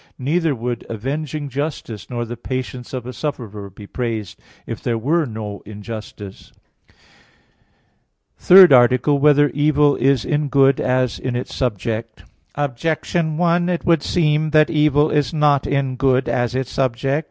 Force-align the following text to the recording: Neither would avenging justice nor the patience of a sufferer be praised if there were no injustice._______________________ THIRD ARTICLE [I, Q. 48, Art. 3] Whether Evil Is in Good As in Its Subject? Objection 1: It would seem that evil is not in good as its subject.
Neither 0.17 0.55
would 0.55 0.83
avenging 0.89 1.47
justice 1.47 2.09
nor 2.09 2.25
the 2.25 2.35
patience 2.35 2.91
of 2.91 3.05
a 3.05 3.13
sufferer 3.13 3.69
be 3.69 3.85
praised 3.85 4.39
if 4.65 4.81
there 4.81 4.97
were 4.97 5.27
no 5.27 5.61
injustice._______________________ 5.63 6.51
THIRD 8.39 8.73
ARTICLE 8.73 9.13
[I, 9.13 9.17
Q. 9.17 9.21
48, 9.21 9.27
Art. 9.27 9.35
3] 9.35 9.43
Whether 9.43 9.49
Evil 9.63 9.95
Is 9.97 10.25
in 10.25 10.47
Good 10.47 10.79
As 10.79 11.19
in 11.19 11.35
Its 11.35 11.53
Subject? 11.53 12.23
Objection 12.55 13.37
1: 13.37 13.69
It 13.69 13.85
would 13.85 14.01
seem 14.01 14.49
that 14.49 14.71
evil 14.71 15.11
is 15.11 15.35
not 15.35 15.67
in 15.67 15.97
good 15.97 16.27
as 16.27 16.55
its 16.55 16.71
subject. 16.71 17.19